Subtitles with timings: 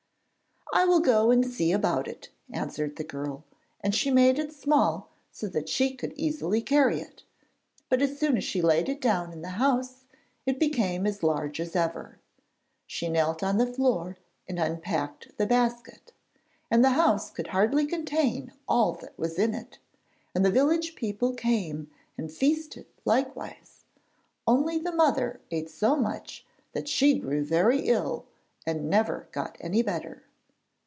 [0.73, 3.43] 'I will go and see about it,' answered the girl,
[3.81, 7.23] and she made it small so that she could easily carry it,
[7.89, 10.05] but as soon as she laid it down in the house,
[10.45, 12.19] it became as large as ever.
[12.87, 14.17] She knelt on the floor
[14.47, 16.13] and unpacked the basket,
[16.71, 19.77] and the house could hardly contain all that was in it;
[20.33, 23.83] and the village people came and feasted likewise.
[24.47, 28.25] Only the mother ate so much that she grew very ill,
[28.65, 30.23] and never got any better.